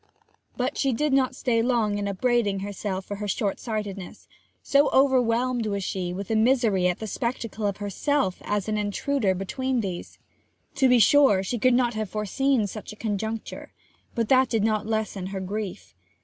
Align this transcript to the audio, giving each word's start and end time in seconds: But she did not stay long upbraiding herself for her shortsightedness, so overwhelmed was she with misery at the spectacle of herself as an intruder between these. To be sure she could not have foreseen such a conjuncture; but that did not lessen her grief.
But 0.57 0.79
she 0.79 0.93
did 0.93 1.13
not 1.13 1.35
stay 1.35 1.61
long 1.61 1.99
upbraiding 2.07 2.61
herself 2.61 3.05
for 3.05 3.17
her 3.17 3.27
shortsightedness, 3.27 4.27
so 4.63 4.89
overwhelmed 4.89 5.67
was 5.67 5.83
she 5.83 6.11
with 6.11 6.31
misery 6.31 6.87
at 6.87 6.97
the 6.97 7.05
spectacle 7.05 7.67
of 7.67 7.77
herself 7.77 8.41
as 8.43 8.67
an 8.67 8.79
intruder 8.79 9.35
between 9.35 9.81
these. 9.81 10.17
To 10.77 10.89
be 10.89 10.97
sure 10.97 11.43
she 11.43 11.59
could 11.59 11.75
not 11.75 11.93
have 11.93 12.09
foreseen 12.09 12.65
such 12.65 12.91
a 12.91 12.95
conjuncture; 12.95 13.73
but 14.15 14.27
that 14.29 14.49
did 14.49 14.63
not 14.63 14.87
lessen 14.87 15.27
her 15.27 15.39
grief. 15.39 15.93